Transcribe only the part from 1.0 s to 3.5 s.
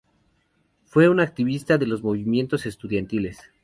un activista de los movimientos estudiantiles.